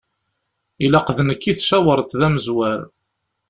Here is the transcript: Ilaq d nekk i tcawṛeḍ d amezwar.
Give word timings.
Ilaq 0.85 1.07
d 1.17 1.19
nekk 1.27 1.43
i 1.45 1.53
tcawṛeḍ 1.53 2.09
d 2.19 2.21
amezwar. 2.27 2.79